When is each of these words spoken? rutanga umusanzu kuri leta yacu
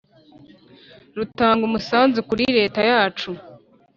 rutanga 1.17 1.61
umusanzu 1.69 2.17
kuri 2.29 2.43
leta 2.57 2.81
yacu 2.91 3.29